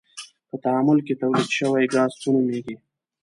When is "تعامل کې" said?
0.63-1.19